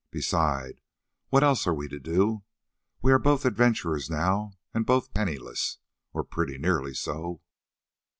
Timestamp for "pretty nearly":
6.23-6.95